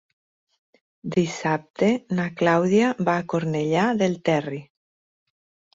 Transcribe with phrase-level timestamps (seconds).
[1.15, 1.91] Dissabte
[2.21, 4.65] na Clàudia va a Cornellà del Terri.